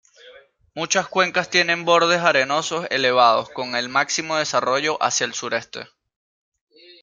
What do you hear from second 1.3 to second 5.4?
tienen bordes arenosos elevados con el máximo desarrollo hacia el